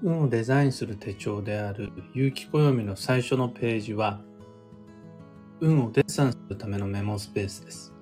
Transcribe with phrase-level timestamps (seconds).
[0.00, 4.20] 運をデザインする手帳である有機暦の最初のページは、
[5.60, 7.92] 運をデッサンするためのメモスペースです。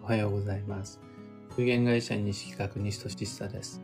[0.00, 1.00] おはようございます。
[1.56, 3.82] 有限会社西企画西俊久です。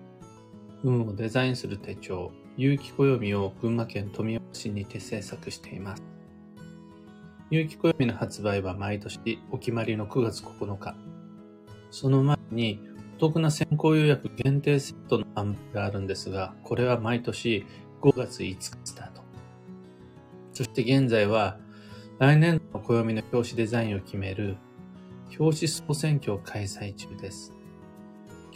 [0.84, 6.04] 運をデザインする手帳、有機暦を群馬県富岡市にて制作しています。
[7.50, 10.94] 有機暦の発売は毎年お決まりの9月9日。
[11.90, 12.80] その前に
[13.18, 17.64] 得な先行予約限定セットの販売があるんですが、これは毎年
[18.02, 19.22] 5月5日スタート。
[20.52, 21.58] そして現在は
[22.18, 24.56] 来年度の暦の表紙デザインを決める
[25.38, 27.52] 表紙総選挙を開催中です。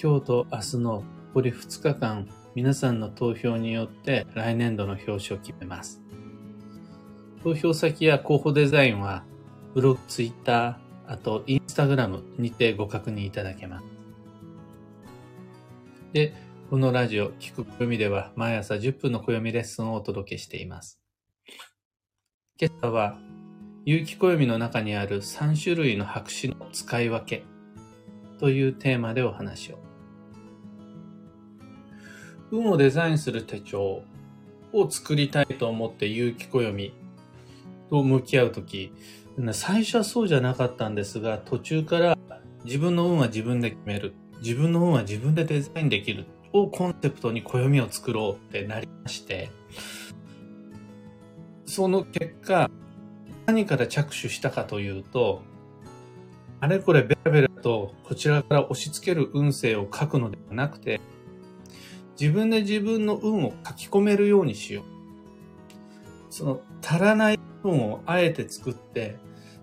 [0.02, 1.04] 今日と明日の
[1.34, 6.00] 残り2日間、皆さんの投票によって来年度の表紙を決めます。
[7.44, 9.24] 投票先や候補デザインは、
[9.74, 13.99] ブログ、ツイッター、あとインスタグラムにてご確認いただけます。
[16.12, 16.34] で、
[16.70, 21.00] このラジオ、聞く暦では毎朝10分の暦レッスンをお届けしています。
[22.60, 23.16] 今朝は、
[23.84, 27.44] 有機暦の中にある3種類の白紙の使い分け
[28.40, 29.78] というテーマでお話を。
[32.50, 34.02] 運をデザインする手帳
[34.72, 36.92] を作りたいと思って有機暦
[37.88, 38.92] と向き合うとき、
[39.52, 42.18] 最初はそうじゃなかったんですが、途中から
[42.64, 44.12] 自分の運は自分で決める。
[44.40, 46.26] 自分の運は自分でデザインできる。
[46.52, 49.50] をコンセプトに暦を作ろうってなりまして、
[51.64, 52.70] その結果、
[53.46, 55.42] 何から着手したかというと、
[56.60, 61.00] あれこれベラベラとこちらから押し付ける運勢を書くのではなくて、
[62.20, 64.84] 自分で自分の運を書き込めるようにしよう。
[66.28, 69.16] その足らない部分をあえて作って、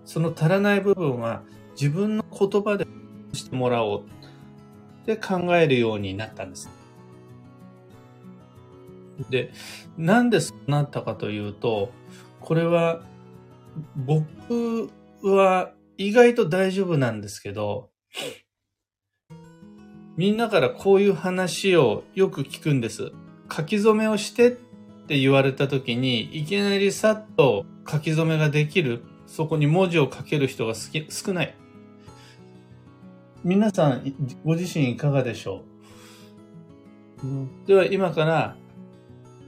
[0.04, 1.42] その足らない部分は
[1.72, 2.86] 自分の言葉で
[3.34, 4.17] してもらおう
[5.12, 6.68] って考えるようになったんです。
[9.30, 9.52] で、
[9.96, 11.90] なんでそうなったかというと、
[12.40, 13.02] これは
[13.96, 14.90] 僕
[15.22, 17.90] は意外と大丈夫なんですけど、
[20.16, 23.12] みんなからこういう話をよく聞くんです。
[23.50, 31.54] 書き初めをしてって言われた時に、いきなりさっと書き初めができる、そこに文字を書ける人が少ない。
[33.44, 35.62] 皆さん、ご自身いかがでしょ
[37.22, 37.66] う？
[37.66, 38.56] では今から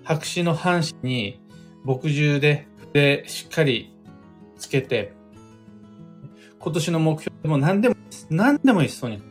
[0.05, 1.41] 白紙の半紙に
[1.85, 3.93] 墨汁で筆しっかり
[4.57, 5.13] つけて、
[6.59, 7.97] 今年の目標でも何でも、
[8.31, 9.19] 何でもいいです、とに。
[9.19, 9.25] 好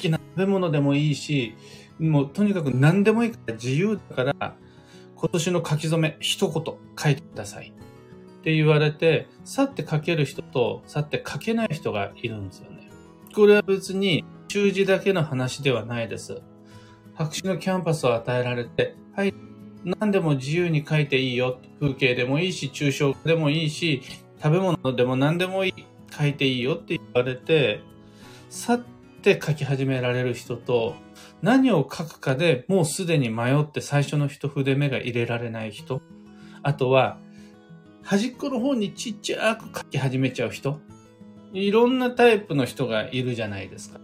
[0.00, 1.54] きな食べ物でもいいし、
[1.98, 4.56] もうとにかく何でもいいから自由だから、
[5.16, 6.62] 今年の書き初め一言
[6.96, 7.72] 書いてください。
[8.40, 12.77] って言われて、去って書ける人と去って書けない人がいるんですよね。
[13.38, 16.42] これは別に習字だけの話ではないです。
[17.14, 19.32] 白紙のキャンパスを与えられて、はい、
[19.84, 21.60] 何でも自由に書いていいよ。
[21.80, 24.02] 風景でもいいし、抽象でもいいし、
[24.42, 25.86] 食べ物でも何でもいい。
[26.10, 27.80] 書いていいよって言われて、
[28.50, 28.80] 去っ
[29.22, 30.96] て書き始められる人と、
[31.40, 36.02] 何を書くかでもうすでに迷って最初の一筆目が入れられない人。
[36.64, 37.20] あとは、
[38.02, 40.80] 端っこの方にちっちゃく書き始めちゃう人。
[41.52, 44.00] いろんなタイプの人がいるじゃないですか。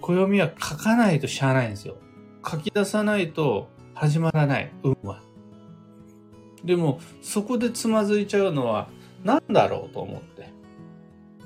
[0.00, 1.96] 暦は書かないとしゃあないんですよ。
[2.48, 5.20] 書き出さないと始まらない、運は。
[6.64, 8.88] でも、そこでつまずいちゃうのは
[9.24, 10.50] 何だろうと思って。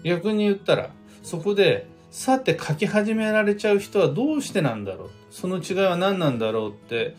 [0.05, 0.91] 逆に言ったら、
[1.23, 7.15] そこで、さて書き始められちゃう人はどうしてなんだろうその違いは何なんだろうって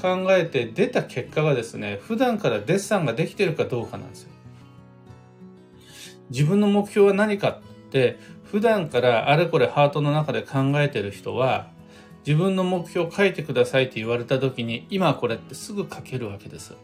[0.00, 4.31] 考えて出た結果がですね、普段からデッサンができてるかどうかなんですよ。
[6.30, 11.68] 自分の目標は何かって普段からあれこれハートの中で考えてる人は
[12.26, 16.74] 自分の目標を書いてくださいって言われた時に今これってすぐ書けるわけです。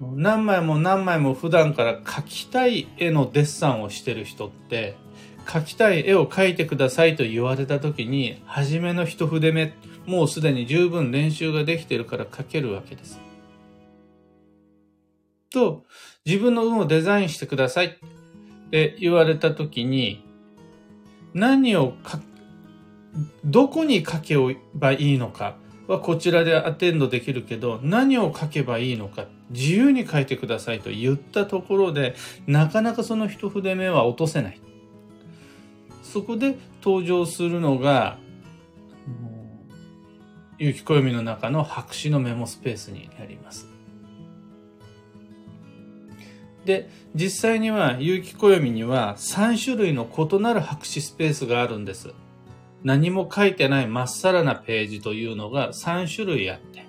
[0.00, 4.94] 何枚も何枚も普段から描きたい絵のデッサンをしてる人って
[5.46, 9.72] 描きたい絵を描いてくださいと言われた時に初めの一筆目
[10.04, 13.18] もうすでに十分練習ができてるから描けるわけです。
[15.50, 15.84] と
[16.26, 20.24] 自分の運をデザインしてくださいって言われた時に
[21.32, 22.20] 何をか
[23.44, 24.36] どこに書け
[24.74, 25.56] ばいいのか
[25.86, 34.60] はこちらでアテンドできるけど何を書けばいいのか自由に書いてくださいと言ったところでなかなかその一筆目は落とせない。
[36.02, 38.18] そこで登場するのが
[40.58, 43.75] 有機暦の中の白紙のメモスペースになります。
[46.66, 52.12] で、実際には有機暦には3種類の異なる白紙スペースがあるんです。
[52.82, 56.84] 何も書いてないまっさらなページというのが3種類あって、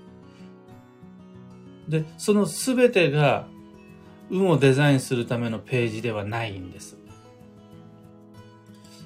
[1.88, 3.48] で、そのすべてが
[4.30, 6.98] 運をデザインするためのページではないんです。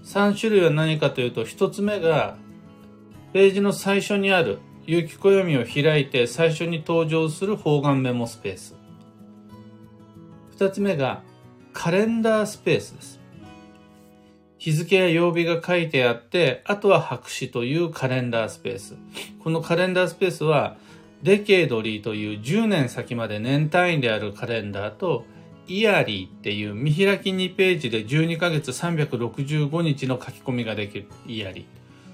[0.06, 2.38] 3種類は何かというと、1つ目が、
[3.34, 8.81] ページの最初にある、有機暦を開いて最初に登場する方眼メモスペース。
[10.62, 11.24] 2つ目が、
[11.74, 13.20] カレンダースペースです。
[14.60, 18.96] 日付や曜日が書いてあって、あとは白紙というカレンダースペース。
[19.40, 20.78] このカレンダースペースは、
[21.24, 25.26] デケードリーという10年先まで年単位であるカレンダーと、
[25.68, 31.66] イヤリーっていう見開き2ページで12ヶ月365日の書き込みができるイヤリー。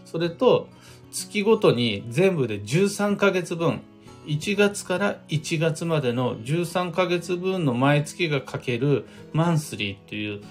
[0.06, 0.70] それと、
[1.12, 3.82] 月ごとに全部で13ヶ月分、
[4.28, 10.42] 1月から1月までの13ヶ月分の毎月が書けるマンスリーという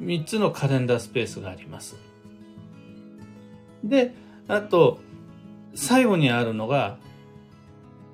[0.00, 1.96] 3つのカレンダースペースがあります。
[3.84, 4.14] で、
[4.48, 5.00] あと、
[5.74, 6.98] 最後にあるのが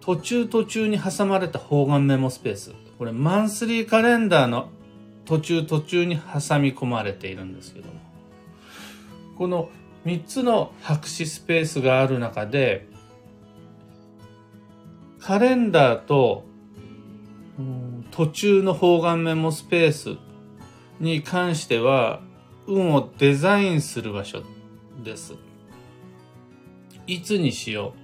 [0.01, 2.75] 途中途中に挟まれた方眼メモスペース。
[2.99, 4.69] これマンスリーカレンダーの
[5.25, 7.95] 途中途中に挟み込まれているんですけども。
[9.39, 9.71] この
[10.05, 12.89] 3つの白紙スペースがある中で、
[15.27, 16.45] カレンダーと
[18.13, 20.19] 途中の方眼メモスペース
[21.01, 22.21] に関しては
[22.69, 24.45] 運をデザインする場所
[25.03, 25.35] です。
[27.09, 27.95] いつにしよ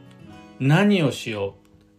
[0.60, 1.54] う何をしよ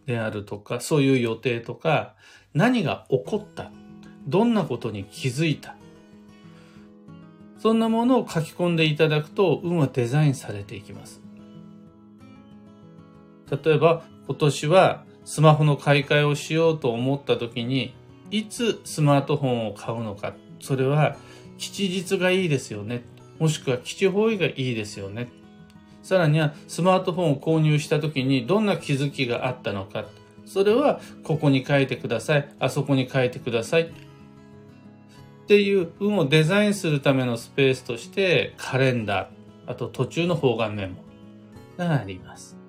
[0.06, 2.16] うであるとか、そういう予定とか、
[2.54, 3.72] 何が起こった
[4.28, 5.78] どんなことに気づいた
[7.60, 11.22] そんなものを書き込んでいただくと、運はデザインされていきます。
[13.50, 17.94] 例えば、今年はスマホの買い替えをしようと思った時に、
[18.32, 20.34] いつスマートフォンを買うのか。
[20.60, 21.16] それは、
[21.58, 23.04] 吉日がいいですよね。
[23.40, 25.30] もしくは基地方位がいいですよね。
[26.02, 30.06] さらにはスマートフォンを購入した時にどんな気づきがあったのか。
[30.46, 32.50] それはここに書いてください。
[32.60, 33.84] あそこに書いてください。
[33.84, 40.96] っていう運をデザインするためのスペースとしてカレンダー、あと途中の方眼メモ
[41.78, 42.63] があります。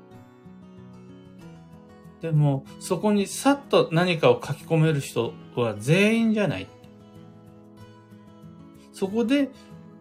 [2.24, 6.66] でも、そこにさっと何かを書き込める人は全員じゃない。
[8.94, 9.50] そこで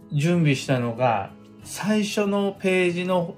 [0.09, 1.31] 準備したのが
[1.65, 3.35] 最初のページの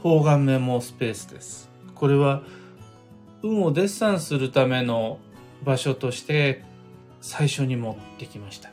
[0.00, 1.68] 方眼メモスペースです。
[1.96, 2.44] これは
[3.42, 5.18] 運をデッサンするための
[5.64, 6.62] 場所として
[7.20, 8.70] 最初に持ってきました。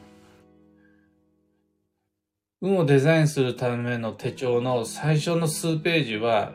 [2.62, 6.54] 運をデザインするための手帳の最初の数ページは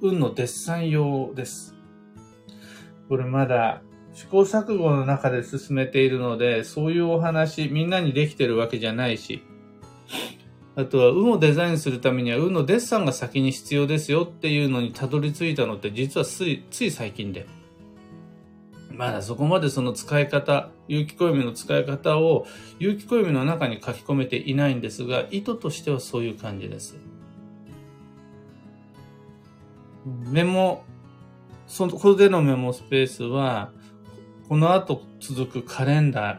[0.00, 1.69] 運のデッサン用です。
[3.10, 3.82] これまだ
[4.14, 9.42] 試行錯誤の中で進めているので、そういうお話みんなにできてるわけじゃないし、
[10.76, 17.46] あとは、運をデザインするためには、運のデッサンが先に必要ですよっていうのにたどり着いたのって実はつい、つい最近で。
[18.92, 22.46] まだそこまでその使い方、有機暦の使い方を
[22.78, 26.96] 有機暦の中に書き込めていないんですが、意図としてはそういう感じです。
[30.30, 30.84] メモ、
[31.70, 33.70] そこでのメモスペースは、
[34.48, 36.38] この後続くカレンダー、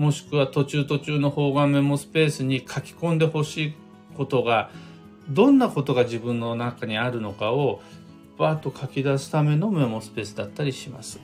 [0.00, 3.74] もしくは途中途中の方眼メモスペースに書き込んでほしい
[4.16, 4.70] ことが、
[5.28, 7.82] どんなことが自分の中にあるのかを
[8.38, 11.20] バーッと書き出すためのメモスペースだったりします。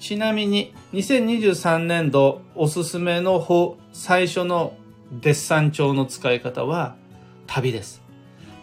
[0.00, 4.76] ちなみに2023年度おすすめの最初の
[5.12, 6.96] デッサン帳の使い方は
[7.46, 8.07] 旅です。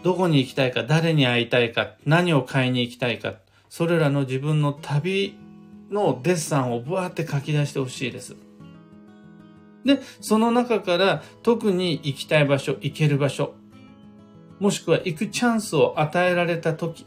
[0.02, 3.34] どこに行きたいか、誰に会いたいか、何を買いに行きたいか、
[3.68, 5.36] それらの自分の旅
[5.90, 8.36] のデッサンをブワーって書き出してほしいです。
[9.84, 13.54] で、その中から特に行きたい場所、行ける場所、
[14.58, 17.06] もしくは行くチャンスを与えられた時、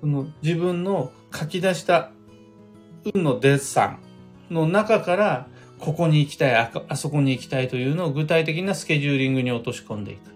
[0.00, 2.10] この自分の書き出した
[3.14, 3.98] 運のデッサ
[4.50, 10.35] ンの中から、ここに行きたいあ、あそこに行きたいというのを具体的なスケジューリングに落とし込んでいく。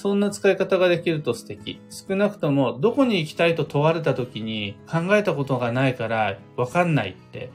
[0.00, 1.78] そんな使い方ができると素敵。
[1.90, 7.52] 少なくとも、どこに行きたいと問われた時に考えたことがないからわかんないって、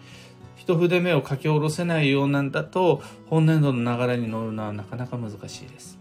[0.55, 5.97] 一筆目を書き下ろせないようなんだと、本年度の流れに乗るのはなかなか難しいです。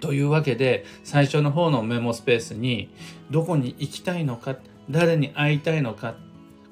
[0.00, 2.88] というわけで、最初の方のメモスペースに、
[3.30, 4.56] どこに行きたいのか、
[4.88, 6.14] 誰に会いたいのか、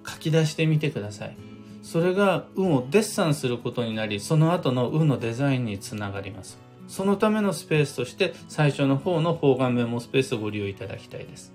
[0.07, 1.37] 書き出してみてください。
[1.83, 6.68] それが運をデッサンすることになり、その後の運のデザインにつながります。
[6.89, 11.53] そのためのスペースとして最初の方の方眼メモスペースをご利用いただきたいです。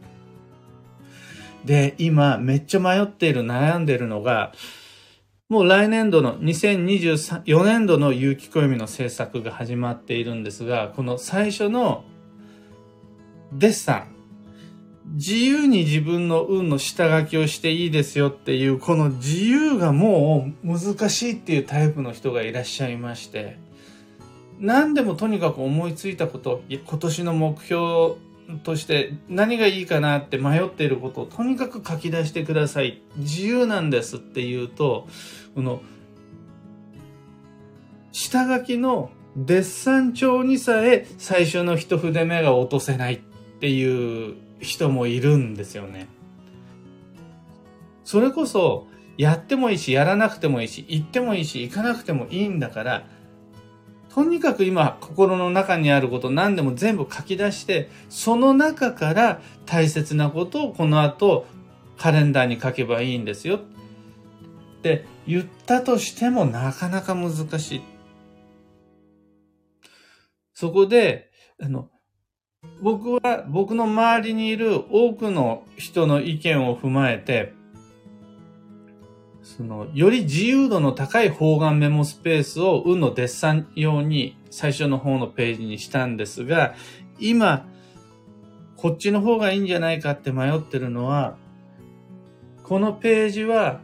[1.65, 4.53] で、今めっちゃ迷っている、悩んでいるのが、
[5.49, 12.03] もう来年度の2024年度の有機暦の制作が始まっているんですが、この最初の
[13.51, 14.07] デッサン、
[15.15, 23.57] 自由に自分の運の下書きをしていいですよっていう、この自由がもう難しいっていうタイプの人がいらっしゃいまして、
[24.63, 28.15] 何でもとにかく思いついたこと、今年の目標
[28.63, 33.01] として何がいいかなって迷っていることをとにかく書き出してください。
[33.17, 35.05] 自由なんですっていうと、
[35.53, 35.81] この、
[38.13, 43.19] 下書きのデッサン帳にさえ最初の一筆目が落とせないっ
[43.59, 46.07] ていう人もいるんですよね。
[48.05, 53.07] それこそ、やってもいいし、やらなくてもいいし、行ってもいいし、行かなくてもいいんだから、
[54.13, 61.47] とにかく今、心の中にあること何でも全部書き出して、その中から大切なことをこの後、
[61.97, 63.57] カレンダーに書けばいいんですよ。
[63.57, 63.59] っ
[64.83, 67.81] て言ったとしてもなかなか難しい。
[70.53, 71.89] そこで、あの、
[72.81, 77.53] 僕は僕の周りにいる多くの人の意見を踏まえて、
[79.43, 86.75] その、より自由度の高い方眼メモスペースを運のデッサン用に最初の方のページにしたんですが、
[87.19, 87.67] 今、
[88.77, 91.35] こっちの方がいいんじゃないかって迷ってるのは、
[92.63, 93.81] このページは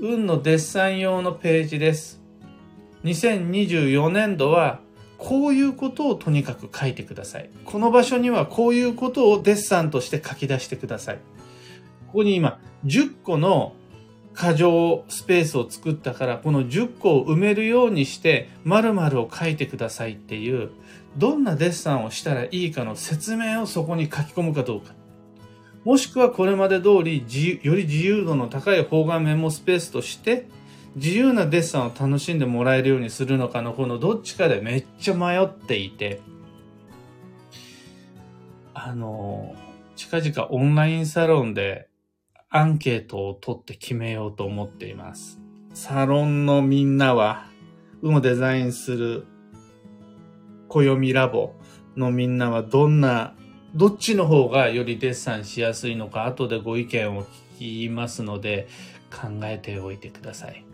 [0.00, 2.20] 運のデッサン用のページです。
[3.04, 4.80] 2024年度は
[5.16, 7.50] こういうことをとにかく書いてください。
[7.64, 11.18] この場所にはこういうことをデッサンとして書き出してください。
[12.08, 13.74] ここに今10個の
[14.34, 20.70] 過剰スペースを作ったからこの10個を埋めるようにして〇〇を書いてくださいっていう
[21.16, 24.94] どんなデッサンをしたらいいかの説明をそこに書き込むかどうか。
[25.84, 27.24] もしくはこれまで通り
[27.62, 30.46] より自由度の高い方眼メモスペースとして
[30.96, 36.20] 自由なデッサンを楽しんでもらえるようにするのかのこのどっちかでめっちゃ迷っていて
[38.74, 39.54] あの
[39.96, 41.87] 近々オンラインサロンで
[42.50, 45.38] アンケートを取って決めようと思っています。
[45.74, 47.46] サロンのみんなは
[48.00, 49.26] 運をデザインする
[50.68, 51.54] 暦ラボ
[51.96, 53.34] のみんなはどんな
[53.74, 57.24] どっちの方がよりデッサンしやすいのか、後でご意見を
[57.58, 58.66] 聞きますので、
[59.10, 60.64] 考えておいてください。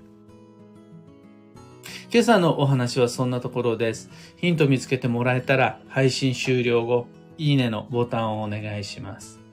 [2.12, 4.10] 今朝のお話はそんなところです。
[4.36, 9.43] ヒント見つけてもらえたら、配信終了後、いいねのボタンをお願いします。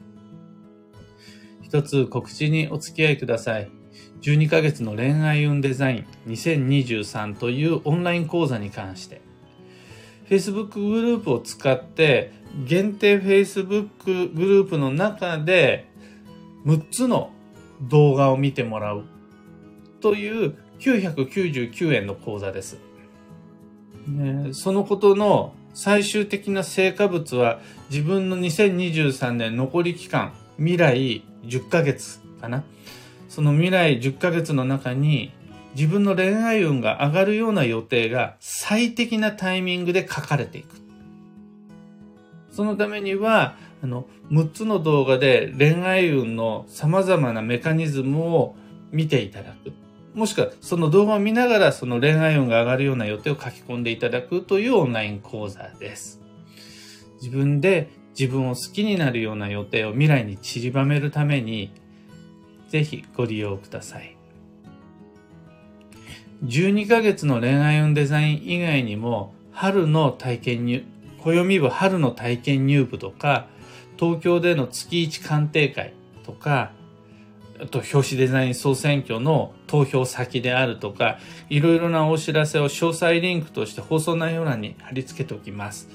[1.71, 3.71] 一つ告知にお付き合いください。
[4.23, 9.21] 12ヶ月の恋愛運デザイン2023というオンライン講座に関して、
[10.29, 12.33] Facebook グループを使って
[12.65, 15.87] 限定 Facebook グループの中で
[16.65, 17.31] 6つの
[17.83, 19.05] 動画を見てもらう
[20.01, 22.79] という999円の講座です。
[24.51, 32.63] そのことの最終的な成果物は自分の2023年残り期間未来10ヶ月かな
[33.29, 35.31] その未来10ヶ月の中に
[35.75, 40.75] 自分の恋愛運が上がるような予定が最適なタイミングで書かれていく。
[42.51, 48.55] そのためには、あの、6つの動画で恋愛運の様々なメカニズムを
[48.91, 49.71] 見ていただく。
[50.13, 56.19] もしくは、その動画を見ながらその恋愛運が上がるような予定を書き込んでいただくというオンライン講座です。
[57.21, 61.71] 自分で自分を好きになるような予定を未来に散りばめるために、
[62.69, 64.15] ぜひご利用ください。
[66.43, 70.83] 12ヶ月の恋愛運デザイン以外にも、春の体験に
[71.19, 73.47] 暦部春の体験入部とか、
[73.97, 76.71] 東京での月一鑑定会とか、
[77.61, 85.87] あと表紙デザイン総選挙の投票先であるとか、いろいろなお知らせを詳細リンクとして放送内容欄に貼り付けておきます。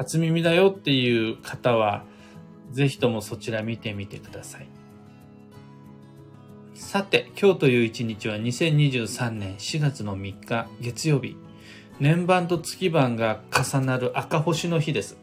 [0.00, 2.04] 初耳だよっていう方は、
[2.70, 4.68] ぜひともそちら見てみてください。
[6.72, 11.36] さて、今日という一日は2023年4月の3日月曜日。
[11.98, 15.18] 年番と月番が重なる赤星の日です。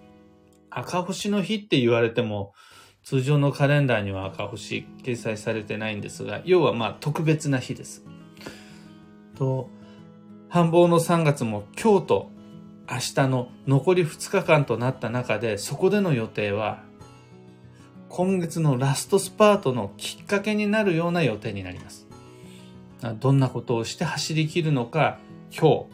[0.69, 2.53] 赤星の日って言われても、
[3.03, 8.05] 通常のカレンダーには赤星掲載されてないんですが、要はまあ特別な日です。
[9.39, 9.71] と、
[10.49, 12.36] 繁忙の3月も今日と
[12.89, 16.83] 明日の残り2日間となった中で、そこでの予定は、
[18.09, 22.07] 今月のラストスパートのきっかけになるような予定になります。
[23.19, 25.19] どんなことをして走り切るのか、
[25.51, 25.85] 今日、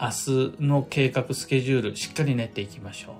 [0.00, 0.10] 明
[0.58, 3.14] 日の計画スケジュールしっかり練っていきましょう。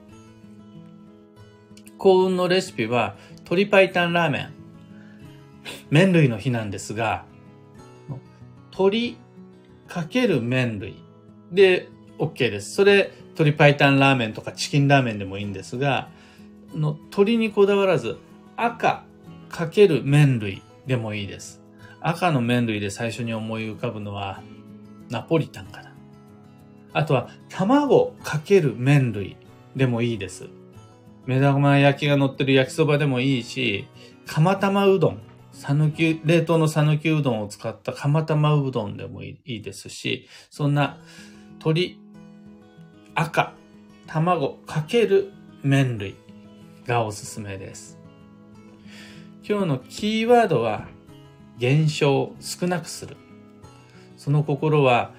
[1.97, 4.53] 幸運のレシピは鶏白湯ラーメン。
[5.91, 7.25] 麺類の日なんですが、
[8.73, 9.17] 鶏
[9.87, 10.97] かける麺類
[11.53, 11.89] で
[12.19, 12.75] OK です。
[12.75, 16.11] それ、鶏白湯ラーメンとかチキンラーメンでもいいんですが、
[16.75, 18.19] の鶏にこだわらず
[18.57, 19.05] 赤
[19.49, 21.63] かける麺類でもいいです。
[22.01, 24.43] 赤の麺類で最初に思い浮かぶのは
[25.11, 25.95] ナポリタンかな。
[26.95, 29.37] あとは卵かける麺類
[29.77, 30.49] でもいいです。
[31.27, 33.87] 目玉焼きが乗ってる焼きそばでもいいし、
[34.27, 40.99] 釜玉うどん、さぬき、冷凍のさぬきうどんを使った釜玉うどんでもいいですし、そんな
[41.59, 42.01] 鶏、
[43.15, 43.53] 赤、
[44.07, 46.15] 卵かける麺類
[46.87, 47.99] がおすすめです。
[49.47, 50.89] 今日のキーワードは
[51.59, 53.19] 減少、少なくする。
[54.17, 55.13] その心は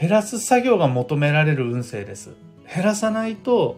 [0.00, 2.32] 減らす作業が求められる運勢です。
[2.74, 3.76] 減らさないと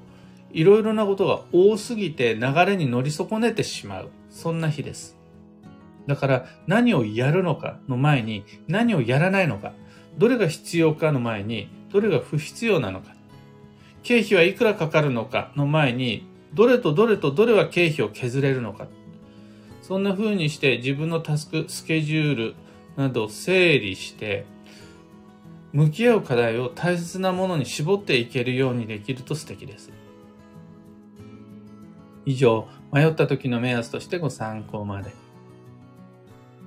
[0.52, 4.10] いろいろなことが多すぎて流れに乗り損ねてしまう。
[4.30, 5.16] そんな日です。
[6.06, 9.72] だから何をやるのかの前に何をやらないのか、
[10.16, 13.15] どれが必要かの前にどれが不必要なのか、
[14.06, 18.86] 経費はいくらかかるのかの前にどれとどれとどれは経費を削れるのか。
[19.82, 22.54] そんな風にして自分のタスク、スケジュール
[22.96, 24.46] などを整理して
[25.72, 29.90] 向き合う課題を大切なものに絞っていけるようにできると素敵です。
[32.26, 35.10] 以上、迷った時の目安としてご参考まで。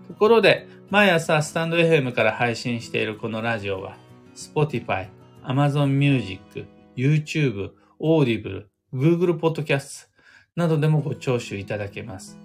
[0.10, 3.96] ところで、毎朝スタンド FM から配信しているこのラジオは、
[4.36, 5.08] Spotify、
[5.46, 6.65] Amazon Music、
[6.99, 10.07] YouTube、Audible、Google Podcast
[10.55, 12.37] などでもご聴取いただけます。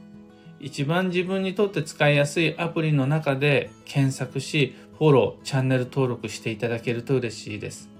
[0.60, 7.90] 一番自分にとって使いやすいアプリの中で検索し、フォロー、チャンネル登録していただけると嬉しいです。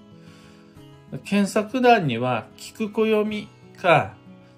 [1.24, 4.14] 検索欄には、聞く暦か、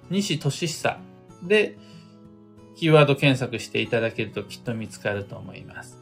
[0.09, 0.99] 西俊久
[1.43, 1.77] で、
[2.75, 6.01] キーワード検索していただけるときっと見つかると思います。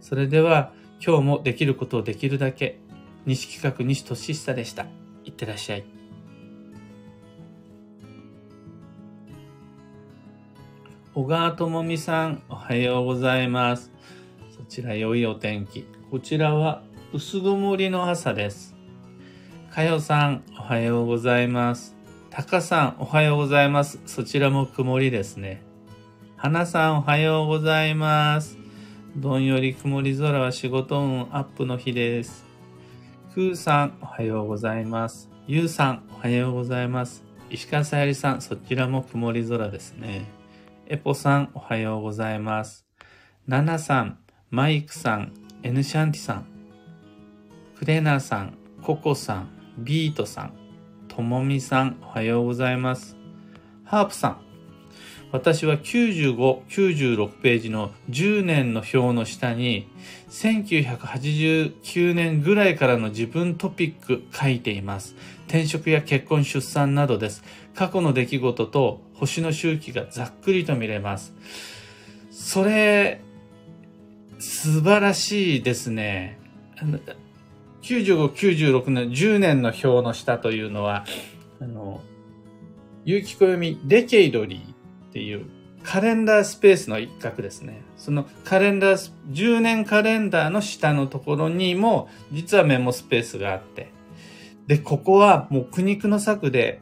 [0.00, 0.72] それでは、
[1.04, 2.80] 今日もできることをできるだけ、
[3.26, 4.86] 西企画西俊久でした。
[5.24, 5.84] いってらっしゃい。
[11.12, 13.90] 小川智美さん、おはようございます。
[14.56, 15.88] そちら良いお天気。
[16.08, 18.76] こちらは薄曇りの朝です。
[19.72, 21.96] かよさん、おはようございます。
[22.30, 23.98] たかさん、おはようございます。
[24.06, 25.64] そちらも曇りですね。
[26.36, 28.56] はなさん、おはようございます。
[29.16, 32.45] どんより曇り空は仕事運アップの日です。
[33.36, 35.28] くーさん、おはようございます。
[35.46, 37.22] ゆうさん、おはようございます。
[37.50, 40.24] 石川さゆりさん、そちらも曇り空ですね。
[40.86, 42.86] えぽさん、おはようございます。
[43.46, 44.18] ななさん、
[44.48, 46.46] マイクさん、エヌシャンティさん、
[47.78, 50.54] クレナさん、ココさん、ビートさん、
[51.06, 53.18] ともみさん、おはようございます。
[53.84, 54.40] ハープさん、
[55.30, 59.90] 私は95、96ページの10年の表の下に、
[60.36, 65.16] 1989年ぐらいからの自分トピック書いています。
[65.46, 67.42] 転職や結婚、出産などです。
[67.74, 71.32] 過去の出来事と星の周期がざっくりと見れます。
[72.30, 73.22] それ、
[74.38, 76.38] 素晴らしいですね。
[77.80, 81.06] 95、96年、10年の表の下というのは、
[81.62, 82.02] あの、
[83.06, 85.46] 有機暦デケイドリーっていう
[85.82, 87.85] カレンダースペースの一角ですね。
[87.96, 93.90] そのカレンダー、10年カレンダーの下のところにも、実はメモスペースがあって、
[94.66, 96.80] で、ここはもう苦肉の策で、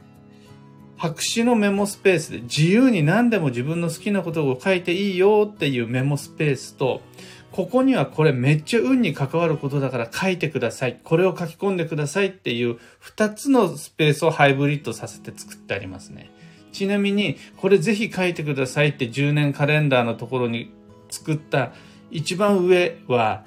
[0.97, 7.01] 白紙のメモスペースで自由に何でも自分の好きなことを書いていいよっていうメモスペースと、
[7.51, 10.99] ここにはこれめっちゃ運に関わることだから書いてください。
[11.03, 16.31] これを書き込んでくださいっていう二つのスペースをハイブリッドさせて作ってありますね。
[16.73, 20.73] ちなみに、これぜひ書いてくださいって10年カレンダーのところに
[21.09, 21.73] 作った
[22.11, 23.45] 一番上は、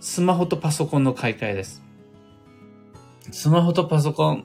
[0.00, 1.82] スマホとパソコンの買い替えです。
[3.30, 4.44] スマホとパソコン、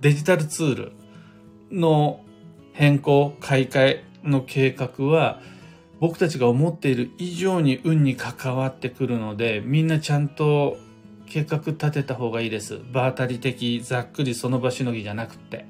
[0.00, 0.92] デジタルツール
[1.70, 2.24] の
[2.72, 5.40] 変更、買い替えの計画は、
[6.00, 10.76] 僕たちが思っている以上に運に関わってくるので、みんなちゃんと
[11.26, 12.80] 計画立てた方がいいです。
[12.92, 15.66] 場当たり的、ざっくりその場しのぎじゃなくて。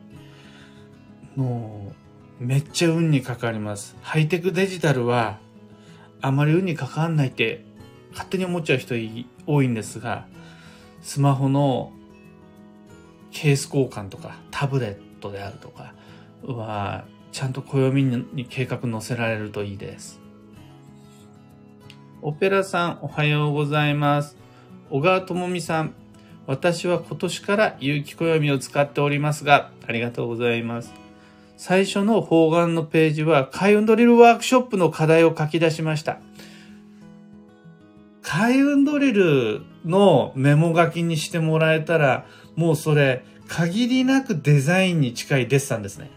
[1.36, 1.92] も
[2.40, 3.96] う、めっちゃ運に関わります。
[4.00, 5.38] ハイテクデジタルは、
[6.24, 7.66] あまり運に関わんないって
[8.12, 8.94] 勝手に思っちゃう人
[9.46, 10.26] 多いんですが、
[11.02, 11.92] スマホの
[13.30, 15.92] ケース交換とかタブレットであるとか
[16.42, 20.18] は、ちゃんと暦に計画載せられるといいです。
[22.22, 24.38] オペラさん、おはようございます。
[24.88, 25.92] 小川智美さん、
[26.46, 31.03] 私は今年から有機暦を使っておりますが、ありがとうございます。
[31.56, 36.18] 最初の方眼のページは、開運ドリルワークショップの課題を書き出しました。
[38.22, 46.10] 開運ドリルのメモ書きにしてもらえたら、もうそれ、限りなくデザインに近いデッサンですね。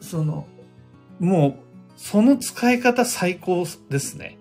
[0.00, 0.46] その、
[1.18, 1.54] もう、
[1.96, 4.37] その使い方最高ですね。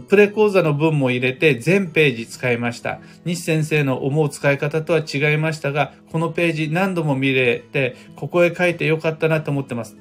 [0.00, 3.00] プレ講座の文も入れて全ページ使いました。
[3.24, 9.96] 西先生の思う使い方とは違いましたが、このページ何度も見れて、ここへ書いてよかったなと思ってます。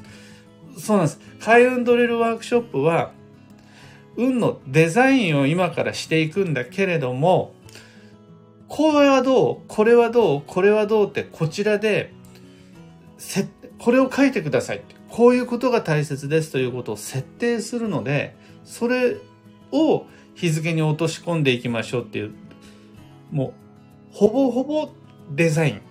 [0.78, 1.20] そうなんです。
[1.42, 3.12] 開運ドリルワークショップは、
[4.16, 7.54] 運のデザインを今からしていくんだけれども、
[8.68, 12.14] これはどうこれはどうこれはどうってこちらで、
[13.80, 14.82] これを書いてください。
[15.10, 19.18] こういうことが大切ですということを設定するので、それ
[19.72, 20.06] を
[20.36, 22.34] 日付に落とし込んでいきましょうっていう、
[23.32, 23.54] もう、
[24.12, 24.90] ほぼほぼ
[25.32, 25.82] デザイン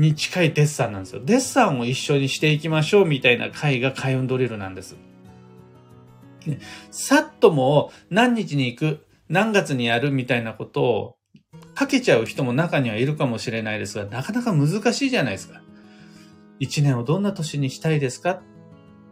[0.00, 1.22] に近いデッサンなんですよ。
[1.24, 4.96] デッサンを一緒にしていきましょうみたいな回が開運ドリルなんです。
[6.90, 11.16] さっとも何日に行く、何月にやるみたいなことを
[11.74, 15.60] かけちゃう人も中にはいるかもしれないですが、なかなか難しいじゃないですか。
[16.58, 18.40] 一年をどんな年にしたいですか？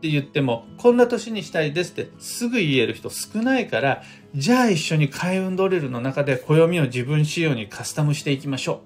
[0.06, 4.02] って言っても、こんな年にしたいですってすぐ言える人少ないから、
[4.34, 8.76] じゃあ一緒に開運ドリルの中で暦を自分仕様にカスタムしていきましょう。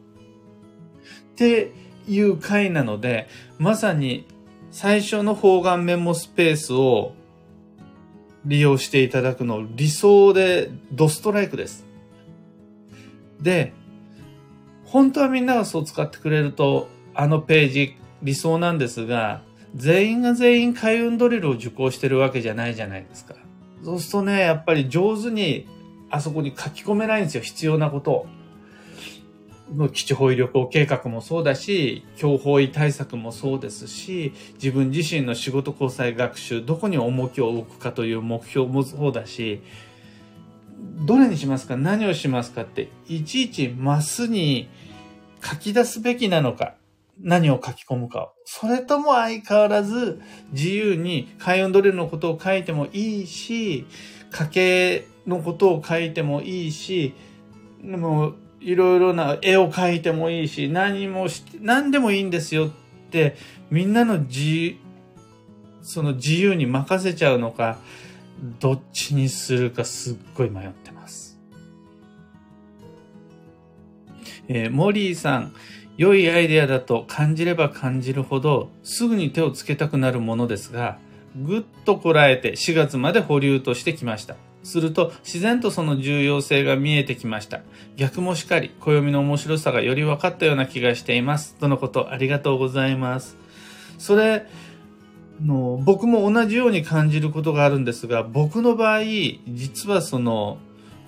[1.33, 1.73] って
[2.09, 3.29] いう回なので、
[3.59, 4.27] まさに
[4.71, 7.13] 最初の方眼メモスペースを
[8.47, 11.85] 利用していただくの理想でドストライクです。
[13.43, 13.75] で、
[14.87, 19.43] 本当はみんながそう使ってくれると、あのページ理想なんですが、
[19.75, 23.35] 全員が全員開運ドリルを受講してるわけじゃないじゃないですか。
[23.85, 25.67] そうするとね、やっぱり上手に
[26.11, 28.27] あそこに書き込めないんですよ、必要なことを。
[29.75, 39.63] の基地方位旅行計画もそうだし、強方位対策もそうですし、自分自身の仕事交際学習、どこに重きを置くかという目標もそうだし、
[41.07, 41.77] どれにしますか？
[41.77, 42.63] 何をしますか？
[42.63, 44.69] って、いちいちマスに
[45.41, 46.75] 書き出すべきなのか
[47.23, 48.33] 何を書き込むか。
[48.45, 50.21] それとも相変わらず
[50.53, 53.87] 自由に開運ドリルのことを書いてもいいし、
[54.31, 57.15] 家計のことを書いてもいいし、
[57.83, 62.71] でもいろいろな絵を描いてもいいし、何もし、何でもいいんですよっ
[63.11, 63.37] て、
[63.71, 64.77] みんなの自、
[65.83, 67.79] その自由に任せちゃうのか、
[68.59, 71.39] どっちにするかすっごい迷ってます。
[74.49, 75.55] えー、モリーさん、
[76.01, 80.99] 良いアイデアだと感じれば感じるほどすぐに手をつけたくなるものですが、
[81.37, 84.37] ぐっとこらえて4月まで保留としてきました。
[84.63, 87.61] すると自然とその重要性が見えてきました。
[87.97, 91.57] 逆もしかり、暦の面白さがより分かったような気がしています。
[91.57, 93.37] とのことありがとうございます。
[93.99, 94.47] それ、
[95.45, 99.01] の僕も同じように感じることがあるんですが、僕の場合、
[99.49, 100.57] 実はその、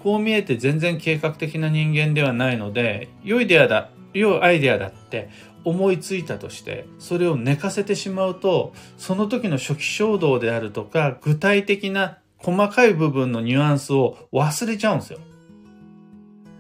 [0.03, 5.31] こう見えて全然計画的な人間ではないので、良い出会いだ良いアイデアだって
[5.64, 15.20] 思いついたとしてそれを寝かせてしまうとその時の初期衝動であるとか具体的な細かい部分のニュアンスを忘れちゃうんですよ。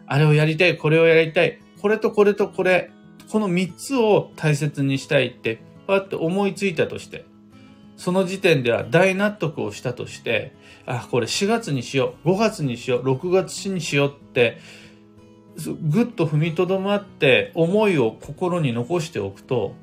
[0.06, 2.90] あれをやりたい、これをやりたい、これとこれとこれ、
[3.30, 7.24] この3つを大切にしたいって、パッと思いついたとして、
[7.96, 10.54] その時点では大納得をしたとして、
[10.86, 14.58] あ、これ4月にしよう、5月にしよう、6月にしようって
[15.82, 19.74] ぐっと踏みとどまって思いを心に残しておくと、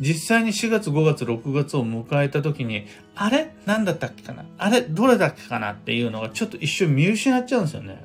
[0.00, 3.54] 実際に4月5月6月を迎えた時に、あれ？
[3.66, 4.44] 何だったっけかな？
[4.56, 4.80] あれ？
[4.80, 8.04] どれだっけかなっていうのがちょっと一瞬見失っちゃうんですよね。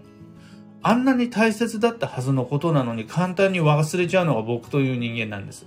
[0.83, 5.65] あんなに大切だったはずのことなのに簡単に忘れちゃうのが僕という人間なんです。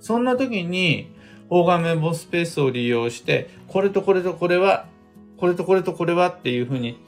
[0.00, 1.10] そんな時に、
[1.50, 4.86] 大画面ボスペースを利用して、これとこれとこれは、
[5.36, 6.98] これとこれとこれはっていうふうに、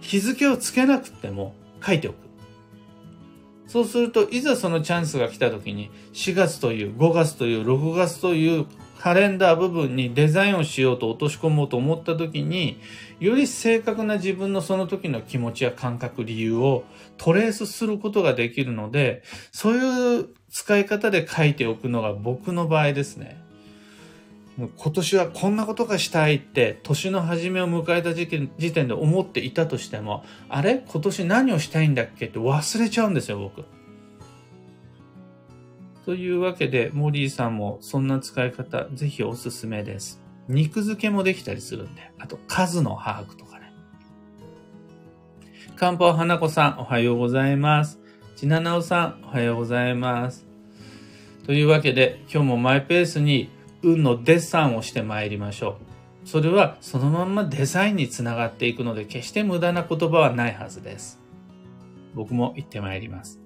[0.00, 2.16] 日付をつけなくても、書いておく。
[3.66, 8.66] そうすると、いざそのチャンスが来た時に、4月という、5月という、6月という
[8.98, 12.78] カレンダー部分にデザインをしようと落とし込もうと思った時に、
[13.18, 16.84] より正確な自分のその時の気持ちや感覚、理由を
[17.16, 23.42] トレースすることができるので、そういう使い方で書いておくのが僕の場合ですね。
[24.56, 30.84] もう今年はこんなことがしたいって年の初めを迎えた時点で思っていたとしてもあれ？
[30.86, 33.64] 今年何をしたいんだっけって忘れちゃうんですよ僕。
[36.04, 40.20] というわけでモリーさんもそんな使い方ぜひおすすめです。
[40.48, 43.72] 肉付けもできたりするんであと数の把握とかね。
[45.76, 48.00] 漢方花子さんおはようございます。
[48.36, 50.44] ちななおさんおはようございます。
[51.46, 53.48] というわけで今日もマイペースに
[53.82, 55.78] 運のデッサンをして参りましょ
[56.24, 56.28] う。
[56.28, 61.20] それはそのまんまデザインにつながっていくので決して無駄な言葉はないはずです。
[62.14, 63.41] 僕も行ってまいります。